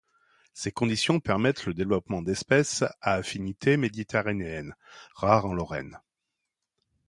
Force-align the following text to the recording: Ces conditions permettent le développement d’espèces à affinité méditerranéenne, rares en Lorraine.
Ces 0.55 0.71
conditions 0.71 1.19
permettent 1.19 1.67
le 1.67 1.75
développement 1.75 2.23
d’espèces 2.23 2.81
à 3.01 3.13
affinité 3.13 3.77
méditerranéenne, 3.77 4.73
rares 5.13 5.45
en 5.45 5.53
Lorraine. 5.53 5.99